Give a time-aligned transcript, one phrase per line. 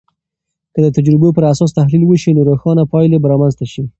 [0.73, 3.83] که د تجربو پراساس تحلیل وسي، نو روښانه پایلې به رامنځته سي.